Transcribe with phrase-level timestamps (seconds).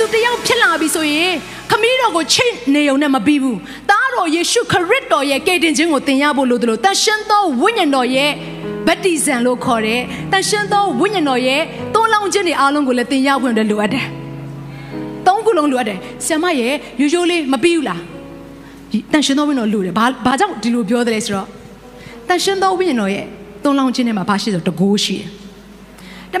[0.00, 1.32] သူတယောက်ဖြစ်လာပြီဆိုရင်
[1.70, 3.56] ခမည်းတော်ကိုချိတ်နေုံနဲ့မပြီးဘူး။
[3.90, 8.30] သားတော်ယေရှုခရစ်တော်ရဲ့ကယ်တင်ခြင်းကိုသင်ရဖို့လိုတယ်လို့တန်ရှင်းသောဝိညာဉ်တော်ရဲ့
[8.86, 10.00] ဗတ္တိဇံလို့ခေါ်တယ်။
[10.32, 11.60] တန်ရှင်းသောဝိညာဉ်တော်ရဲ့
[11.94, 14.06] သုံးလောင်းခြင်းတွေအားလုံးကိုလည်းသင်ရဖို့လိုအပ်တယ်။
[15.26, 18.00] သုံးခုလုံးလိုအပ်တယ်။ဆ iam ရဲ့ရိုးရိုးလေးမပြီးဘူးလား။
[19.12, 21.46] တန်ရှင်းသောဝိညာဉ်တော်လိုတယ်။ဘာဘာကြောင့်ဒီလိုပြောတယ်လဲဆိုတော့
[22.28, 23.24] တန်ရှင်းသောဝိညာဉ်တော်ရဲ့
[23.64, 25.45] သုံးလောင်းခြင်းတွေမှာဘာရှိဆိုတကိုးရှိတယ်။တ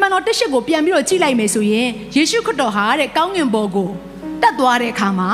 [0.02, 3.90] မန်တော်တက်ရှိကိုပြန်ပြီးတော့ကြည့်လိုက်မယ်ဆိုရင်ယေရှုခရစ်တော်ဟာတဲ့ကောင်းငင်ဘော်ကို
[4.42, 5.30] တက်သွားတဲ့အခါမှာ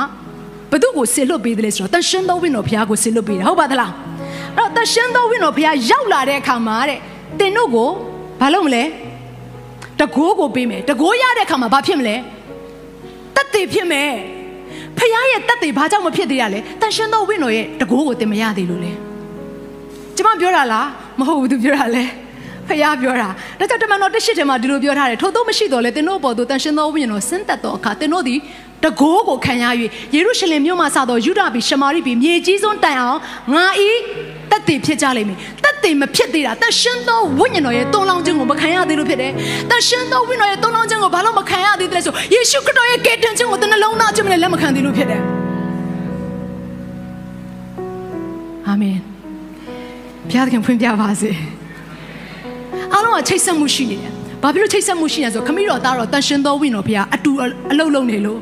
[0.71, 3.91] ဘသူကိုဆင်လွတ်ပေးတယ်လဲဆိုတော့တန်ရှင်းသောဝိညာဉ်တော်ဘုရားကိုဆင်လွတ်ပေးတယ်ဟုတ်ပါသလား
[4.57, 6.99] အဲ့တော့တန်ရှင်းသောဝိညာဉ်တော်ဘုရားရောက်လာတဲ့အခါမှာတဲ့
[7.39, 7.89] တင်တို့ကို
[8.41, 8.83] ဘာလုပ်မလဲ
[9.99, 12.15] တကိုးကိုပေးမယ်တကိုးရတဲ့အခါမှာဘာဖြစ်မလဲ
[13.35, 14.09] တက်တည်ဖြစ်မယ်
[14.97, 18.91] ဖခင်ရဲ့တက်တည်ဘာကြောင့်မဖြစ်သေးရလဲတန်ရှင်းသောဝိညာဉ်တော်ရဲ့တကိုးကိုတင်မရသေးလို့လေ
[20.15, 20.87] ကျမပြောတာလား
[21.19, 22.03] မဟုတ်ဘူးသူပြောတာလဲ
[22.67, 28.39] ဖះပြောတာဒါကြောင့်တမန်တော်တစ်ရှိထဲမှာဒီလိုပြောထားတယ်ထို့သောမရှိတော့လေသင်တို့ပေါ်သို့တန်ရှင်သောဝိညာဉ်တော်ဆင်းသက်သောအခါသင်တို့သည်
[28.83, 29.65] တကိုးကိုခံရ၍
[30.15, 33.19] ယေရုရှလင်မြို့မှစသောယူဒာပြည်ရှမာရိပြည်မြေကြီးစွန်းတိုင်အောင်
[33.53, 33.89] ငါဤ
[34.51, 39.31] တက်တည်ဖြစ်ကြလိမ့်မယ်တက်တည်မဖြစ်သေးတာတန်ရှင်သောဝိညာဉ်တော်ရဲ့တုံးလောင်းခြင်းကိုမခံရသေးလို့ဖြစ်တယ်
[39.69, 45.21] တန်ရှင်သောဝိညာဉ်တော်ရဲ့တုံးလောင်းခြင်းကိုဘာလို့မခံရသေးတယ်ဆိုယေရှုခရစ်တော်ရဲ့ကယ်တင်ခြင်းကိုသင်နှလုံးသားခြင်းနဲ့လက်မခံသေးလို့ဖြစ်တယ်
[48.67, 48.97] အာမင်
[50.29, 51.62] ဘုရားသခင်ဖွင့်ပြပါစေအား
[53.13, 54.11] လုံးကချိတ်ဆက်မှုရှိနေတယ်။
[54.43, 57.31] ဘာဖြစ်လို့ချိတ်ဆက်မှုရှိနေလဲဆိုခမီးတော်သားတော်တန်ရှင်သောဝိညာဉ်တော်ဘုရားအတူ
[57.71, 58.39] အလုံးလုံးနေလို့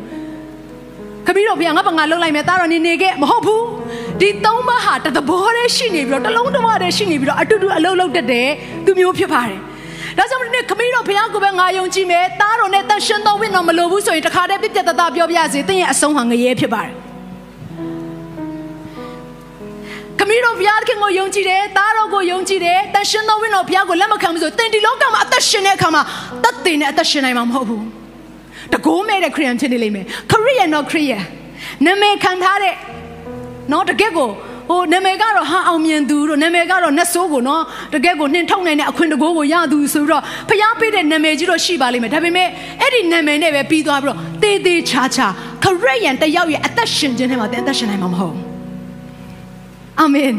[1.28, 3.62] ခမီးတော်ဘုရားငါဘာငါလှုပ်လိုက်မယ်သားတော်နေနေခဲ့မဟုတ်ဘူး။
[4.22, 8.48] ဒီသုံးပါးဟာတသဘောတည်းရှိနေပြီးတော့တလုံးတစ်ဝတည်းရှိနေပြီးတော့အတူတူအလုံးလုံးတက်တယ်
[8.86, 9.60] သူမျိုးဖြစ်ပါတယ်။
[10.18, 16.94] ဒါကြောင့်ဒီနေ့ခမီးတော်ဘုရားကိုပဲငါယုံကြည်မယ်သားတော်နဲ့တန်ရှင်သောဝိညာဉ်တော်မလိုဘူးဆိုရင်တခါတည်းပြည့်ပြတ်သားပြောပြရစေ။သင်ရဲ့အဆုံးဟာငရဲဖြစ်ပါတယ်။
[20.22, 26.02] ခမီးတော်ဘုရားခင်ကိုယုံကြည်တယ်သားတော်ကိုယုံကြည်တယ်တန်ရှင်သောဝိညာဉ်တော်ဘုရားကိုလက်မခံဘူးဆိုသင်ဒီလောကမှာအသက်ရှင်တဲ့အခါမှာ
[26.44, 27.84] တတ်သိနဲ့အသက်ရှင်နိုင်မှာမဟုတ်ဘူး
[28.74, 31.24] တကိုးမဲ့တဲ့ခရိယန်ဖြစ်နေလိမ့်မယ်ခရိယန်တော့ခရိယန်
[31.86, 32.76] နာမည်ခံထားတဲ့
[33.72, 34.30] နော်တကယ့်ကို
[34.70, 42.48] ဟိုနာမည်ကတော့ဟာအောင်မြင်သူတို့နာမည်ကတော့နတ်ဆိုးကိုနော်တကယ့်ကိုနှင်ထုတ်နိုင်တဲ့အခွင့်တကိုးကိုရသူဆိုပြီးတော့ဖျားပေးတဲ့နာမည်ကြီးတော့ရှိပါလိမ့်မယ်ဒါပေမဲ့
[42.82, 45.28] အဲ့ဒီနာမည်နဲ့ပဲပြီးသွားပြီးတော့တေးသေးချာချာ
[45.64, 48.51] ခရိယန်တယောက်ရဲ့အသက်ရှင်ခြင်းထဲမှာတဲ့အသက်ရှင်နိုင်မှာမဟုတ်ဘူး
[50.00, 50.32] အာမင်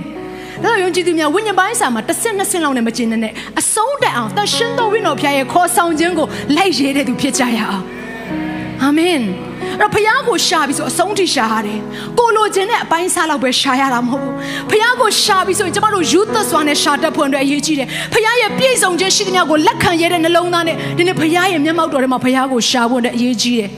[0.62, 6.26] ဒါတော့ယုံကြည်သူများဝိညာဉ်ပိုင်းစာမှာတစ်ဆင့်နှစ်ဆင့်လောက်နဲ့မကျင်နဲ့အဆုံးတက်အောင်တရှင်တော်ဝိညာဉ်ဖျားရဲ့ခေါ်ဆောင်ခြင်းကို
[6.56, 7.82] လိုက်ရဲတဲ့သူဖြစ်ကြရအောင်
[8.82, 11.80] အာမင်အဲ့တော့ဖခင်ကိုရှာပြီးဆိုအဆုံးထိရှာရတယ်
[12.18, 14.34] ကိုလိုချင်တဲ့အပိုင်းစားလောက်ပဲရှာရတာမဟုတ်ဘူး
[14.70, 23.70] ဖခင်ကိုရှာပြီးဆိုရင်ကျမတို့ယူသက်စွာနဲ့ရှာတတ်ဖွင့်အတွက်အရေးကြီးတယ်ဖခင်ရဲ့ပြည့်စုံခြင်းရှိသမျှကိုလက်ခံရတဲ့နှလုံးသားနဲ့ဒီနေ့ဖခင်ရဲ့မျက်မှောက်တော်ထဲမှာဖခင်ကိုရှာဖို့အတွက်အရေးကြီးတယ်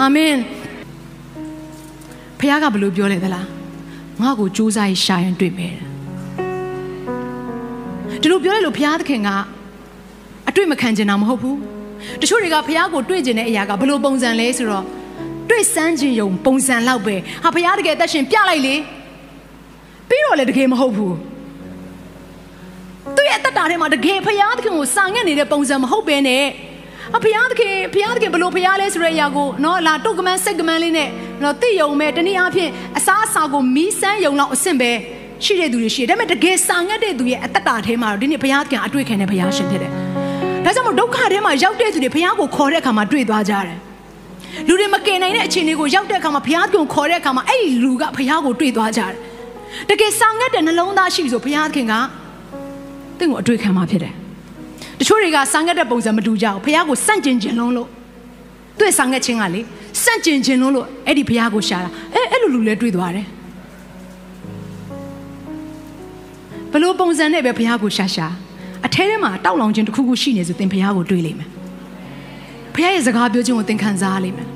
[0.00, 0.34] အာမင်
[2.38, 3.55] ဖခင်ကဘယ်လိုပြောလဲသလား
[4.22, 5.76] ငါ့ကိုစူးစမ်းရှာရင်တွေ့မယ်
[8.22, 9.30] ဒီလိုပြောရလို့ဘုရားသခင်က
[10.48, 11.58] အတွေ့မခံကျင်တာမဟုတ်ဘူး
[12.20, 14.84] တချို့တွေကဘုရားကိုတွေ့ကျင်တဲ့အရာကဘယ်လိုပုံစံလဲဆိုတော့
[15.50, 18.74] တွေ့စမ်းခြင်းယုံပုံစံလောက်ပဲဟာဘုရားတကယ်အသက်ရှင်ပြလိုက်လေ
[20.08, 21.14] ပြီးတော့လည်းတကယ်မဟုတ်ဘူး
[23.16, 26.44] သူ့ရဲ့အသက်တာထဲမှာတကယ်ဘုရားသခင်ကိုစာငတ်နေတဲ့ပုံစံမဟုတ်ပဲနဲ့
[27.16, 31.08] အဖျားသခင်ဖျားသခင်ဘလို့ဖျားလဲဆိုတဲ့အရာကိုနော်လာတုတ်ကမန်းစိတ်ကမန်းလေးနဲ့
[31.42, 34.90] နော်သိယုံမဲ့တနည်းအားဖြင့်အစားအစာကိုမီးစမ်းယုံလောက်အဆင့်ပဲ
[35.44, 39.92] ရှိတဲ့သူတွေရှိတယ်ဒါပေမဲ့တကယ်စာငတ်တဲ့သူရဲ့အသက်တာထဲမှာတော့ဒီနေ့ဘုရားသခင်အတွေ့ခံတဲ့ဘုရားရှင်ဖြစ်တယ်။
[40.64, 43.76] ဒါကြောင့်မို့ဒုက္ခထဲမှာရောက်တဲ့သူတွေဘုရားကိုခေါ်တဲ့အခါမှာတွေ့သွားကြတယ်။
[44.68, 49.12] လူတွေမကယ်နိုင်တဲ့အခြေအနေကိုရောက်တဲ့အခါမှာဘုရားကိုခေါ်တဲ့အခါမှာအဲ့ဒီလူကဘုရားကိုတွေ့သွားကြတယ်။
[49.90, 51.94] တကယ်စာငတ်တဲ့နှလုံးသားရှိဆိုဘုရားသခင်က
[53.18, 54.14] တင့်ကိုအတွေ့ခံမှာဖြစ်တယ်။
[54.98, 57.88] တချို့တွေကစာငတ်တဲ့ပုံစံမတူကြဘူးဘုရားကိုစန့်ကျင်ခြင်းလုံးလို့
[58.78, 59.60] သူ့စာငတ်ခြင်းကလေ
[60.02, 63.26] စန့်ကျင်ခြင်းလုံးလို့အဲ့ဒီဘုရားကိုရှာတာအဲအဲ့လိုလူလည်းတွေ့သွားတယ်။
[66.72, 68.26] ဘလို့ပုံစံနဲ့ပဲဘုရားကိုရှာရှာ
[68.86, 71.48] အထဲထဲမှာတောက်လောင်ခြင်းတစ်ခုခုရှိနေဆိုသင်ဘုရားကိုတွေးလိမ့်မယ်
[72.74, 74.48] ဘုရားရဲ့စကားပြောခြင်းကိုသင်ခံစားလိမ့်မယ်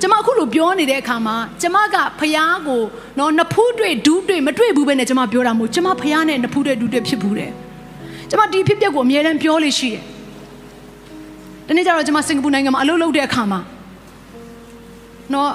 [0.00, 2.82] ကျမအခုလိုပြောနေတဲ့အခါမှာကျမကဘုရားကို
[3.18, 7.50] နော်နဖူးတွေ့ဒူးတွေ့မတွေ့ဘူးပဲနဲ့ကျမပြောတာမဟုတ်ကျမဘုရားနဲ့နဖူးတွေ့ဒူးတွေ့ဖြစ်ဘူးတယ်
[8.32, 10.02] ကျမဒီဖြစ်ပျက်ကိုအမြဲတမ်းပြောလို့ရှိတယ်
[11.66, 13.60] ဒီနေ့ကျတော့ကျမစင်ကာပူနိုင်ငံမှာအလုပ်လုပ်တဲ့အခါမှာ
[15.32, 15.50] နော်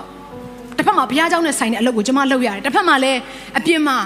[0.78, 3.20] တစ်ဖက်မှာဘုရားကျောင်းနဲ့ဆိုင်တဲ့အလုပ်ကိုကျမလုပ်ရတယ်တစ်ဖက်မှာလည်း
[3.58, 3.98] အပြင်မှာ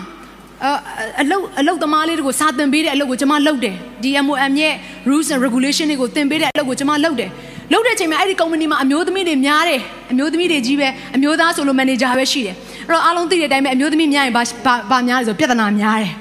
[1.22, 4.74] အလုတ်အလုတ်သမားလေးတွေကိုစာသင်ပေးတဲ့အလုပ်ကိုကျွန်မလုပ်တယ် DMOM ရဲ့
[5.10, 7.30] rules and regulation တွေကိုသင်ပေးတဲ့အလုပ်ကိုကျွန်မလုပ်တယ်
[7.74, 9.82] လုပ်တဲ့အချိန်မှာအဲ့ဒီကုမ္ပဏီမှာအမျိုးသမီးတွေများတယ်
[10.12, 12.56] အမျိုးသမီးတွေကြီးပဲအမျိုးသားဆိုလို့မန်နေဂျာပဲရှိတယ်
[12.88, 14.44] အဲ့တော့အားလုံးသိတဲ့အတိုင်းပဲအမျိုးသမီးများရင်ဘာ
[14.92, 16.14] ဘာများလဲဆိုပြဿနာများတယ်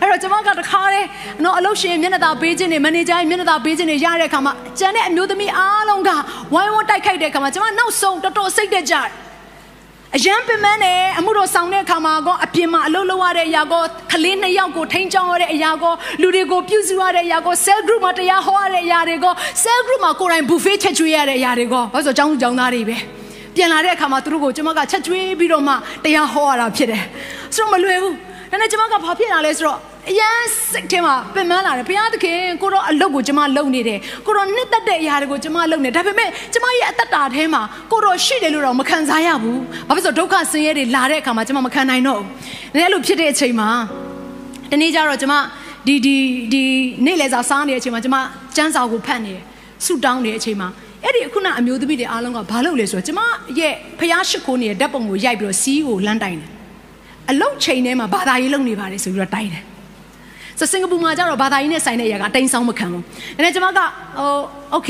[0.00, 1.06] အဲ့တော့ကျွန်မကတခါတည်း
[1.44, 6.10] နော်အလုပ်ရှင်မျက်နှာသာပေးခြင်းတွေမန်နေဂျာမျက်နှာသာပေးခြင်းတွေရတဲ့အခါမှာကျန်တဲ့အမျိုးသမီးအားလုံးက
[6.54, 9.08] ဝိုင်းဝန်းတိုက်ခိုက်တဲ့အခါမှာကျွန်မနောက်ဆုံးတော်တော်စိတ်တက်ကြတယ်
[10.16, 13.82] အရန်ပင်မနဲ့အမှုတော်ဆောင်တဲ့အခါမှာကောအပြင်မှာအလုပ်လုပ်ရတဲ့အရာကော
[14.12, 15.92] ကလေးနှစ်ယောက်ကိုထိန်းချောင်းရတဲ့အရာကော
[16.22, 19.32] လူတွေကိုပြုစုရတဲ့အရာကော cell group မှာတရားဟောရတဲ့အရာတွေကော
[19.62, 22.96] cell group မှာကိုယ်တိုင် buffet ချက်ကျွေးရတဲ့အရာတွေကောဘာလို့ဆိုကျောင်းသူကျောင်းသားတွေပဲ
[23.56, 27.02] ပြန်လာတဲ့အခါမှာသူတို့ကိုကျွန်မကချက်ကျွေးပြီးတော့မှတရားဟောရတာဖြစ်တယ်
[27.54, 28.14] ဆိုတော့မလွယ်ဘူး
[28.54, 29.78] ဒါနဲ့ကျွန်မကဘာဖြစ်လာလဲဆိုတော့
[30.10, 30.38] အရန်
[30.70, 37.62] စိတ်ထဲမှာပင်ပန်းလာတယ်ဘုရားသခင်ကိုတော့အလုပ်ကိုကျွန်မလုပ်နေတယ်ကိုတော့နှစ်သက်တဲ့အရာတွေကိုကျွန်မလုပ်နေဒါပေမဲ့ကျွန်မရဲ့အသက်တာထဲမှာ
[37.92, 42.28] ကိုတော့ရှိတယ်လို့တော့မခံစားရဘူးဘာဖြစ်လို့ဒုက္ခဆင်းရဲတွေလာတဲ့အခါမှာကျွန်မမခံနိုင်တော့ဘူး
[42.74, 43.68] ဒါအဲ့လိုဖြစ်တဲ့အချိန်မှာ
[44.70, 45.36] တနေ့ကျတော့ကျွန်မ
[45.86, 46.16] ဒီဒီ
[46.52, 46.62] ဒီ
[47.06, 48.18] နေ့လေစာစားနေတဲ့အချိန်မှာကျွန်မ
[48.56, 49.42] စမ်းစာကိုဖတ်နေတယ်
[49.84, 50.68] ဆူတောင်းနေတဲ့အချိန်မှာ
[51.04, 53.22] အဲ့ဒီခုနအမျိုးသမီးတွေအားလုံးကဘာလုပ်လဲဆိုတော့ကျွန်မ
[53.58, 56.50] ရဲ့ဖျားရှိခိုးနေတဲ့ဓာတ်ပုံကိုရိုက်ပြီးတော့စီးကိုလမ်းတိုင်တယ်
[57.31, 59.63] အလုတ်ချိန်ထဲမှာဘာသာရေးလုပ်နေပါတယ်ဆိုပြီးတော့တိုင်တယ်
[60.59, 63.03] ဆိုစင်ကာပူမှာကျတော့ဘာသာရေးနဲ့ဆိုင်တဲ့အရာကတိန်ဆောင်မခံဘူး။
[63.37, 63.87] ဒါနဲ့ကျွန်မကဟို
[64.71, 64.89] โอเค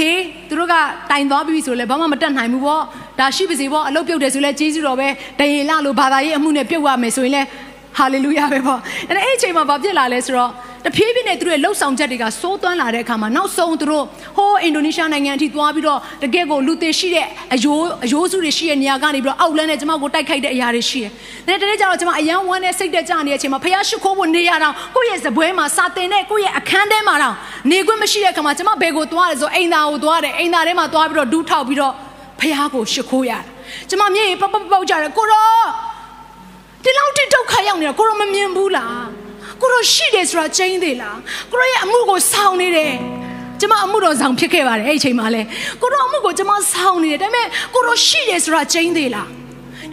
[0.49, 0.75] သူတို့က
[1.11, 2.81] တိုင်သွားပြီဆိုလဲဘာမှမတတ်နိုင်ဘူးပေါ့။
[3.19, 5.07] ဒါရှိပါစေပေါ့အလုပ်ပြုတ်တယ်ဆိုလဲကျေးဇူးတော်ပဲ
[5.39, 7.41] တရေလလို့ဘာသာရေးအမှုနဲ့ပြုတ်ရမယ်ဆိုရင်လဲ
[7.97, 8.79] ဟာလေလုယာပဲပေါ့။
[9.09, 10.51] အဲ့အဲ့အချိန်မှာဘာဖြစ်လာလဲဆိုတော့
[10.86, 14.04] တဖြည်းဖြည်းနဲ့သူတို့ရဲ့လှုပ်ဆောင်ချက်တွေကစိုးသွမ်းလာတဲ့အခါမှာနောက်ဆုံးသူတို့
[14.36, 21.10] ဟိုးအင်ဒိုနီးရှားနိုင်ငံအထိသွားပြီးတော့တကယ့်ကိုလူသေးရှိတဲ့အယိုးအယိုးစုတွေရှိတဲ့နေရာကနေပြီးတော့အောက်လန်းနဲ့ကျမကိုတိုက်ခိုက်တဲ့အရာတွေရှိတယ်။
[21.46, 27.34] ဒါတနေ့ကျတော့ကျမအယံဝမ်းနဲ့စိတ်တက်ကြနေတဲ့အချိန်မှာဖះရှိခိုးဖို့နေရတော့ကိုယ့်ရဲ့ဇပွဲမှာစာတင်တဲ့ကိုယ့်ရဲ့အခန်းထဲမှာတော့
[27.70, 31.92] နေခွင့်မရှိတဲ့အခါမှာကျမဘယ်ကိုသွားလဲဆိုအိမ်သားကိုသွားတယ်အိမ်သားထဲမှာသွားပြီးတော့ဒူးထောက်ပြီးတော့
[32.40, 33.42] ဖះကိုရှိခိုးရတယ်။
[33.88, 35.48] ကျမမျက်ရည်ပပပောက်ကြတယ်ကိုရော
[36.84, 39.04] ဒီလောက်တိဒုက္ခရောက်နေတာကိုရောမမြင်ဘူးလား။
[39.64, 41.18] ကိုရောရှိတယ်ဆိုတာကျင်းသေးလား
[41.52, 42.92] ကိုရောရဲ့အမှုကိုဆောင်နေတယ်
[43.60, 45.42] ကျမအမှုတော်ဆောင်ဖြစ်ခဲ့ပါတယ်အဲ့ဒီအချိန်မှာလဲ
[45.82, 49.28] ကိုရောအမှုကိုကျမဆောင်နေတယ်ဒါပေမဲ့ကိုရောရှိတယ်ဆိုတာကျင်းသေးလား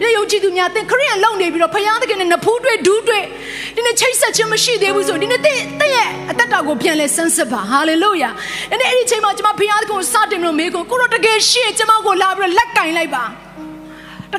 [0.00, 3.24] ဒီယုံကြည်သူများသင်ခရိယန်လုံနေပြီးတော့ဖယားသခင်နဲ့နဖူးတွေ့ဒူးတွေ့
[3.76, 8.30] ဒီနေ့ချိတ်ဆက်ခြင်းမရှိသေးဘူးဆိုဒီနေ့တင့်တင့်ရဲ့အသက်တာကိုပြန်လဲဆန်းစစ်ပါဟာလေလုယာ
[8.70, 13.28] ဒီနေ့အဲ့ဒီအချိန်မှာကျမဖယားသခင်ကိုစတင်လို့မေးကိုကိုရောတကယ်ရှိကျမကိုလာပြီးတော့လက်ကင်လိုက်ပါတ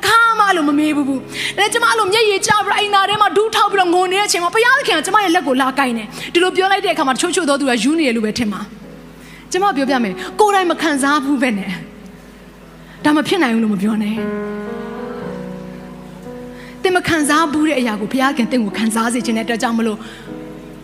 [0.06, 1.22] ခါမှလို့မမေးဘူးဘူး
[1.58, 8.62] ဒါကျမအဲ့လိုမျက်ရည်ကျပြီးတော့အိမ်သားထဲမှာဒူးထောက်ပြီးတော့ငိုနေတဲ့အချိန်မှာဘုရားသခင်ကကျမရဲ့လက်ကိုလာကိုင်းတယ်ဒီလိုပြောလိုက်တဲ့အခါမှာတချို့ချို့သောသူကယူနေတယ်လို့ပဲထင်ပါ
[9.52, 11.70] ကျမပြောပြမယ်ကိုယ်တိုင်မခံစားဘူးပဲနဲ့
[13.06, 14.16] ဒါမဖြစ်နိုင်ဘူးလို့မပြောနဲ့
[16.84, 19.98] တင်မခံစားဘူးတဲ့အရာကိုဘုရားခင်တင့်ကိုခံစားစေခြင်းတဲ့အတွက်ကြောင့်မလို့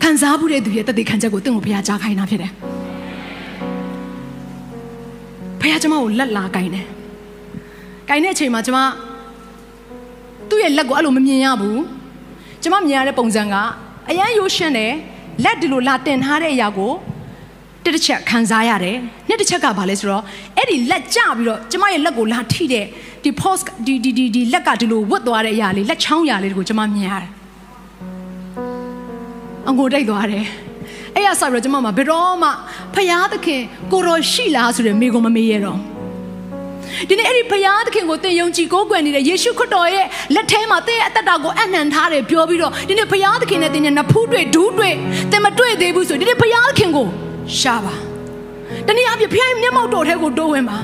[0.02, 2.52] ခံစားဘူးတဲ့သူရဲ့တသက်ခံချက်ကိုတင့်ကိုဘုရားကြားခိုင်းတာဖြစ်တယ်
[5.60, 6.86] ဘုရားကျမကိုလက်လာကိုင်းတယ်
[8.08, 8.78] ကင်တဲ့အချိန်မှာကျမ
[10.50, 11.80] သူ့ရဲ့လက်ကိုအဲ့လိုမမြင်ရဘူး
[12.62, 13.54] ကျမမြင်ရတဲ့ပုံစံက
[14.10, 14.92] အရန်ရိုးရှင်းတယ်
[15.44, 16.92] လက်ဒီလိုလာတင်ထားတဲ့အရာကို
[17.84, 18.96] တစ်တစ်ချက်ခံစားရတယ်
[19.28, 20.22] နှစ်တစ်ချက်ကဘာလဲဆိုတော့
[20.56, 22.86] အဲ့ဒီလက်ကျပြီးတော့ကျမရဲ့လက်ကိုလာထိတဲ့
[23.24, 27.30] ဒီ post ဒီဒီဒီဒီလက်ကဒီလိုဝတ်သွားတဲ့အရာလေးလက်ချောင်းရာလေးကိုကျမမြင်ရတယ်
[29.68, 30.44] အငိုတိတ်သွားတယ်
[31.14, 32.50] အဲ့ရဆိုပြီးတော့ကျမမှာဘယ်တော့မှ
[32.94, 33.62] ဖယားသခင်
[33.92, 35.78] ကိုရောရှိလားဆိုတဲ့မိကိုမမေးရတော့
[37.08, 44.94] ဒီနေ့အဲ့ဒီဘုရားသခင်ကိုသင်ယုံကြည်ကိုးကွယ်နေတဲ့ယေရှုခရစ်တော်ရဲ့လက်ထဲမှာသင်ရဲ့အသက်တာကိုအနှံထားတယ်ပြောပြီးတော့ဒီနေ့ဘုရားသခင်နဲ့သင်ရဲ့နဖူးတွေ့ဒူးတွေ့
[45.30, 47.06] သင်မတွေ့သေးဘူးဆိုဒီနေ့ဘုရားသခင်ကို
[47.58, 47.94] ရှာပါ
[48.86, 50.78] တနည်းအားဖြင့်ဘုရားရဲ့မျက်မှောက်တော်ထဲကိုတိုးဝင်ပါ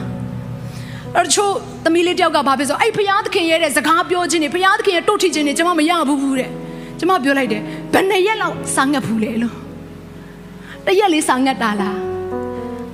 [1.17, 1.53] အဲ့ချို့
[1.85, 6.51] သမီးလေးတယောက်ကဘာဖြစ်ဆိုအဲ့ဘုရားသခင်ရဲ့တဲ့စကားပြောခြင်းတွေဘုရားသခင်ရဲ့တုတ်ထိခြင်းတွေကျွန်မမရဘူးဘူးတဲ့
[6.99, 9.57] ကျွန်မပြောလိုက်တယ်ဘယ်နှစ်ရက်လောက်စာငတ်ဘူးလေလို့
[10.87, 11.97] တရက်လေးစာငတ်တာလား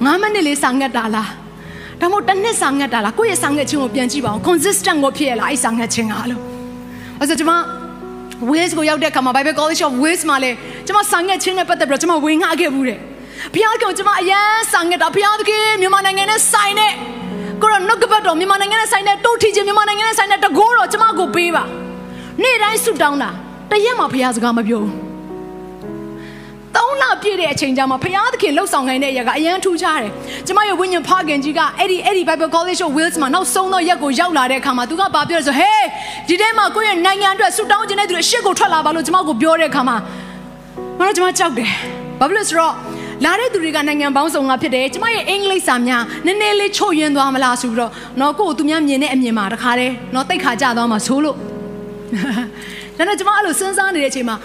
[0.04, 1.30] ငါးမိနစ်လေးစာငတ်တာလား
[2.02, 6.42] ဒါမှမဟုတ်တစ်နှစ်စာငတ်တာလားကိုယ့်ရဲ့စာငတ်ခြင်းကိုပြန်ကြည့်ပါဦး consistent ကိုဖြစ်ရလားအဲ့စာငတ်ခြင်းကလို့
[7.18, 7.54] အဲ့ဆိုကျွန်မ
[8.50, 10.50] Wales ကိုရောက်တဲ့အခါမှာ Bible College of Wales မှာလေ
[10.86, 12.98] ကျွန်မစာငတ်ခြင်းနဲ့ပတ်သက်ပြီးတော့ကျွန်မဝင်ငှခဲ့ဘူးတဲ့
[13.54, 16.92] ဘုရားကကျွန်မအရန်စာငတ်တာဘုရားသခင်မြန်မာနိုင်ငံနဲ့ဆိုင်တဲ့
[17.62, 21.64] ကိုရောနှုတ်ကပတ်တော်မြန်မာနိုင်ငံနဲ့ဆိုင်တဲ့တိုးထီခြင်းမြန်မာနိုင်ငံနဲ့ဆိုင်တဲ့တကိုးတော်ကျွန်မကိုပေးပါ
[22.42, 23.30] နေ့တိုင်းဆုတောင်းတာ
[23.70, 25.11] တရက်မှဘုရားစကားမပြောဘူး
[27.12, 30.12] သုံးလပြည့်တဲ့အချိန်ကျမှဘုရားသခင်လှုပ်ဆောင်ခိုင်းတဲ့အရာကအရန်ထူးခြားတယ်။
[30.46, 35.84] ကျမရဲ့ဝိညာဉ်ဖခင်ကြီးကအဲ့ဒီအဲ့ဒီ Bible College of Wales မှာနောက်ဆုံးသောရက်ကိုရောက်လာတဲ့အခါမှာသူကဘာပြောလဲဆိုဟေး
[36.28, 39.96] ဒီထဲမှာကိုယ့်ရဲ့နိုင်ငံအတွက်ဆုတောင်းခြင်းတဲ့သူတွေရှစ်ကိုထွက်လာပါလို့ကျမကိုပြောတဲ့အခါမှာ
[40.98, 41.70] မတော်ကျမကြောက်တယ်။
[42.20, 42.74] ဘာဖြစ်လို့ဆိုတော့
[43.24, 51.36] လာတဲ့သူတွေကနိုင်ငံပေါင်းစုံကဖြစ်တယ်ကျမရဲ့အင်္ဂလိပ်စာများနည်းနည်းလေးချို့ယွင်းသွားမလားဆိုပြီးတော့နော်ကို့ကိုသူများမြင်တဲ့အမြင်မှာတခါတည်းနော်တိတ်ခါကြသွားမှာဆိုလို့
[52.96, 54.36] ဒါနဲ့ကျမအဲ့လိုစဉ်းစားနေတဲ့အချိန်မှာ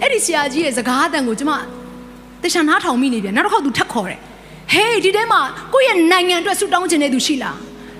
[0.00, 1.52] အဲ့ဒီဆရာကြီးရဲ့စကားအတန်ကိုကျမ
[2.42, 4.20] တခြားနားထောင်မိနေပြန်နောက်တစ်ခေါက်သူထပ်ခေါ်တယ်
[4.72, 5.40] ဟေးဒီထဲမှာ
[5.74, 7.56] ကိုယ့်ရဲ့နိုင်ငံအတွက်ဆူတောင်းခြင်းတဲ့သူရှိလား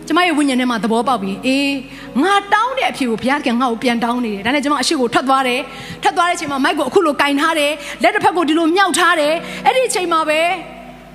[0.06, 1.74] ကျမရဲ့ဝိညာဉ်ထဲမှာသဘောပေါက်ပြီအေး
[2.22, 5.60] ငါတောင်းတဲ့အဖြေကိုဘုရားကငါ့ကိုပြန်တောင်းနေတယ်ဒါနဲ့ကျမအရှိကိုထွက်သွားတယ်
[6.02, 9.34] ထွက်သွားတဲ့အချိန်မှာမိုက်ကိုအခုလိုကင်ထားတယ်လက်တစ်ဖက်ကိုဒီလိုမြောက်ထားတယ်
[9.66, 10.40] အဲ့ဒီအချိန်မှာပဲ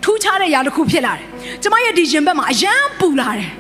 [0.04, 1.26] ထူးခြားတဲ့ຢာတစ်ခုဖြစ်လာတယ်
[1.64, 3.52] ကျမရဲ့ဒီရင်ဘက်မှာအယမ်းပူလာတယ်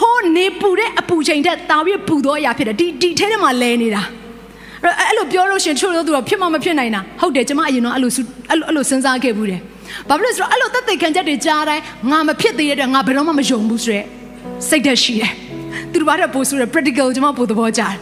[0.00, 4.02] ဟိုးနေပူတဲ့အပူချိန်တက်တာပြီးပူသောအရာဖြစ်တယ်ဒီဒီထဲထဲမှာလဲနေတာ
[4.82, 8.10] အဲ့လိုပြောလို့ရှင်ချို့လို့သူတော့ဖြစ်မှမဖြစ်နိုင်တာဟုတ်တယ်ကျမအရင်တော့အဲ့လို
[8.50, 9.60] အဲ့လိုအဲ့လိုစဉ်းစားခဲ့ဘူးတယ်
[10.08, 14.06] ဘာဖြစ်လို့ဆိုတော့အဲ့လိုသက်သေခံချက်တွေကြားတိုင်းငါမဖြစ်သေးတဲ့အတွက်ငါဘယ်တော့မှမယုံဘူးဆိုရက်
[14.68, 15.32] စိတ်သက်ရှိတယ်
[15.92, 17.94] သူတို့ဘာတဲ့ပို့ဆိုရ practical ကျမပို့သဘောကျတယ်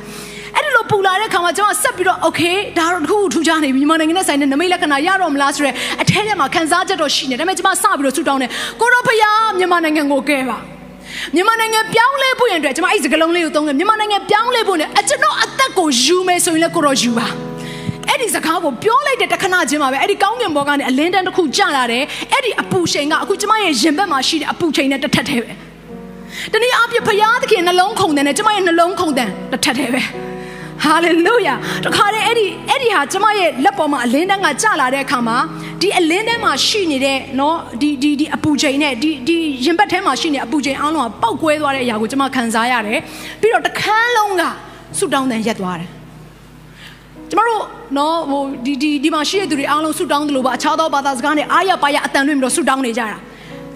[0.56, 5.70] အဲ့ဒီလိုပူလာတဲ့ခါမှာကျွန်တော်ဆက်ပြီးတော့ okay ဒါတော့တခုထူးခြားနေပြီမြန်မာနိုင်ငံနဲ့ဆိုင်တဲ့နမိတ်လက္ခဏာရတော့မလားဆိုရဲ
[6.02, 10.58] အထဲထဲမှာခံစားချက်တော့ရှိနေဒါပေမဲ့ကျွန်မစပြီးတော့ဆူတောင်းတယ်ကိုရောဖယားမြန်မာနိုင်ငံကိုကဲပါ
[11.34, 17.26] မြန်မာနိုင်ငံပြောင်းလဲဖို့ရန်အတွက်ကျွန်မအဲ့ဒီစကလုံးလေးကိုသုံးတယ်မြန်မာနိုင်ငံပြောင်းလဲဖို့နဲ့အကျွန်တော်အသက်ကိုယူမယ်ဆိုရင်လည်းကိုရောယူပါ
[18.08, 25.52] အဲ့ဒီစကားကိုပြောလိုက်တဲ့တခဏချင်းမှာပဲအဲ့ဒီကောင်းကင်ဘောကနေအလင်းတန်းတစ်ခုကျလာတယ်အဲ့ဒီအပူချိန်ကအခုကျွန်မရဲ့ရင်ဘက်မှာရှိတဲ့အပူချိန်နဲ့တစ်ထက်တည်းပဲ
[26.52, 30.02] တနည်းအားဖြင့်ဖယားသခင်နှလုံးခုန်တယ်နဲ့ကျွန်မရဲ့နှလုံးခုန်တယ်တစ်ထက်တည်းပဲ
[30.84, 35.36] ဟာလေလုယာတခါတည်းအဲ့ဒီအဲ့ဒီဟာကျမရဲ့လက်ပေါ်မှာအလင်းတန်းကကျလာတဲ့အခါမှာ
[35.80, 43.00] ဒီအလင်းတန်းမှာရှိနေတဲ့နော်ဒီဒီဒီအပူချိန်နဲ့ဒီဒီရင်ဘတ်ထဲမှာရှိနေအပူချိန်အားလုံးကပောက်ကွဲသွားတဲ့အရာကိုကျမခံစားရတယ်
[43.40, 44.42] ပြီးတော့တခန်းလုံးက
[44.98, 45.90] ဆူတောင်းတန်ရက်သွားတယ်
[47.30, 47.62] ကျမတို့
[47.96, 53.18] နော်ဟိုဒီဒီဒီမှာရှိတဲ့သူတွေအားလုံးဆူတောင်းတယ်လို့ပါအခြားသောဘာသာစကားနဲ့အားရပါရအတန်လွင့်ပြီးတော့ဆူတောင်းနေကြတာ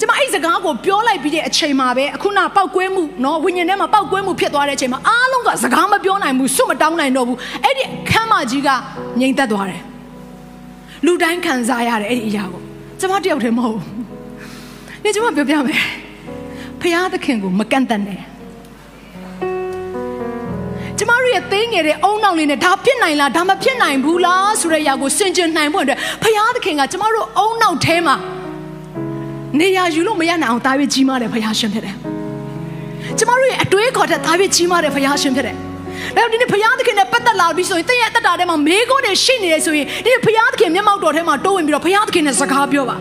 [0.01, 8.69] ကျမအဲ့စကားကိုပြောလိုက်ပြီးတဲ့အချိန်မှာပဲအခုနပောက်ကွဲမှုနော်ဝိညာဉ်ထဲမှာပောက်ကွဲမှုဖြစ်သွားတဲ့အချိန်မှာအားလုံးကစကားမပြောနိုင်ဘူးစွတ်မတောင်းနိုင်တော့ဘူးအဲ့ဒီခမ်းမကြီးက
[9.21, 9.83] ငြိမ်သက်သွားတယ်
[11.05, 12.63] လူတိုင်းခံစားရတယ်အဲ့ဒီအရာကို
[13.01, 13.85] ကျမတယောက်တည်းမဟုတ်ဘူး
[15.05, 15.83] ညကျမပြောပြမယ်
[16.81, 18.21] ဖရာသခင်ကိုမကန့်တတ်နဲ့
[20.99, 28.17] ကျမတို့ရဲ့သိငယ်တဲ့အုံနောက်လေးနဲ့ဒါဖြစ်နိုင်လားဒါမဖြစ်နိုင်ဘူးလားဆိုတဲ့အရာကိုစင်ကြင်နိုင်ဖို့အတွက်ဖရာသခင်ကကျမတို့အုံနောက်ထဲမှာ
[29.61, 31.95] နေရာယူလို့မရနိုင်အောင်တာ၍ကြီးမားတဲ့ဘုရားရှင်ဖြစ်တယ်။
[33.19, 35.57] ကျမတို့ရဲ့အတွေးခေါ်တဲ့တာ၍ကြီးမားတဲ့ဘုရားရှင်ဖြစ်တယ်။
[36.17, 42.97] ဒါကြောင့်ဒီနေ့ဘုရားသခင်နဲ့ပတ်သက်လာပြီးဆိုရင်တင့်ရဲ့အသက်တာထဲမှာမေးခွန်းတွေရှိနေတယ်ဆိုရင်ဒီဘုရားသခင်မျက်မှောက်တော်ထဲမှာတိုးဝင်ပြီးတော့ဘုရားသခင်နဲ့စကားပြောပါ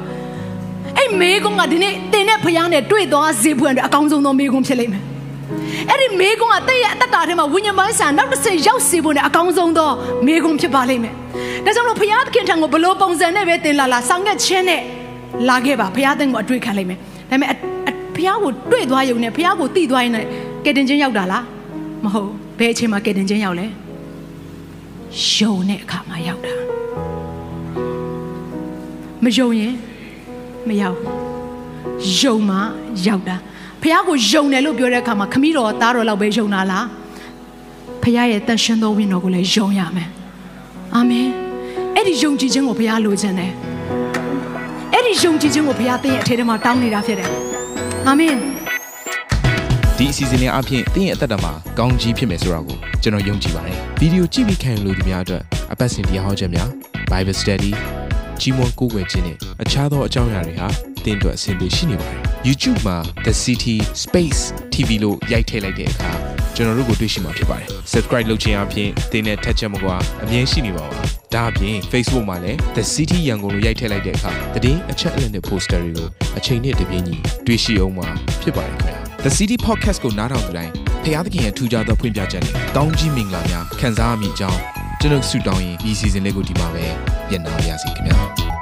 [0.97, 5.03] ။အဲ့မေးခွန်းကဒီနေ့တင်တဲ့ဘုရားနဲ့တွေ့သွားစေဖို့အတွက်အကောင်းဆုံးသောမေးခွန်းဖြစ်လိမ့်မယ်။
[5.89, 9.89] အဲ့ဒီမေးခွန်းကတင့်ရဲ့အသက်တာထဲမှာဝိညာဉ်ပိုင်းဆိုင်နောက်တစ်ဆင့်ရောက်စေဖို့နဲ့အကောင်းဆုံးသော
[10.25, 11.13] မေးခွန်းဖြစ်ပါလိမ့်မယ်။
[11.65, 14.81] ဒါကြောင့်လို့ဘုရားသခင်ထံကိုဘလို့ပုံစံနဲ့ပဲတင်လာလာဆောင်ရွက်ခြင်းနဲ့
[15.49, 16.97] လာခဲ့ပါဘုရားသခင်ကိုအတွေ့ခံလိုက်မယ်
[17.29, 17.53] ဒါပေမဲ့
[18.15, 20.13] ဘုရားကိုတွေ့သွားရုံနဲ့ဘုရားကိုသိသွားရင်
[20.65, 21.43] ကယ်တင်ခြင်းရောက်တာလား
[22.03, 23.65] မဟုတ်ဘယ်အချိန်မှာကယ်တင်ခြင်းရောက်လဲ
[25.35, 26.53] ယုံတဲ့အခါမှာရောက်တာ
[29.23, 29.73] မယုံရင်
[30.67, 30.97] မရောက်
[32.19, 32.57] ယုံမှ
[33.07, 33.35] ရောက်တာ
[33.81, 36.85] ဘုရားကိုယုံတယ်လို့ပြောတဲ့အခါမှာခမည်းတော်သားတော်လောက်ပဲယုံတာလား
[38.03, 40.09] ဘုရားရဲ့တန်ရှင်သောဝိညာဉ်တော်ကိုလည်းယုံရမယ်
[40.95, 41.27] အာမင်
[41.95, 43.51] အဲ့ဒီယုံကြည်ခြင်းကိုဘုရားလိုချင်တယ်
[45.03, 47.29] အဲ့ဒီယုံကြည်ခြင်းကိုဘုရားသင်ရဲ့အထဲထဲမှာတောင်းနေတာဖြစ်တယ်။
[48.07, 48.35] အာမင်။
[49.97, 55.43] ဒီအစီအစဉ်လေးအပြင်သင်ရဲ့အသက်တာမှာကောင်းကြီးဖြစ်မယ်ဆိုတာကိုကျွန်တော်ယုံကြည်ပါတယ်။ဗီဒီယိုကြည့်ပြီးခံယူလို့ဒီများအတွက်
[55.73, 56.69] အပတ်စဉ်တရားဟောခြင်းများ
[57.11, 57.71] Bible Study
[58.41, 60.67] ကြီးမွန်ကိုးကွယ်ခြင်းနဲ့အခြားသောအကြောင်းအရာတွေဟာ
[61.03, 64.41] သင်အတွက်အဆင်ပြေရှိနေပါတယ်။ YouTube မှာ The City Space
[64.73, 66.11] TV လို့ရိုက်ထည့်လိုက်တဲ့အခါ
[66.55, 74.31] ကျွန်တော်တို့ကိုတွေ့ရှိမှာဖြစ်ပါတယ် subscribe လုပ်ခြင်းအပြင်သင်နဲ့ထက်ချက်မကွာအမြင်ရှိနေပါပါ ဒါအပြင် Facebook မှာလည်း The City ရန်ကုန်လို့ရိုက်ထည့်လိုက်တဲ့အခါ
[74.63, 78.07] တည်အချက်အလက်နဲ့ poster တွေကိုအချိန်နဲ့တပြေးညီတွေ့ရှိအောင်မှာ
[78.41, 80.71] ဖြစ်ပါတယ်ခင်ဗျာ The City Podcast ကိုနားထောင်ကြတိုင်း
[81.03, 84.59] ဖျားသခင်ရဲ့ထူကြသောဖွင့်ပြချက်နဲ့ကောင်းကြီးမင်္ဂလာများခံစားမိကြောင်း
[85.01, 86.85] ကျွန်တော်ဆုတောင်းရင်ဒီ season လေးကိုဒီမှာပဲ
[87.29, 88.52] ညံ့နာပါရစေခင်ဗျာ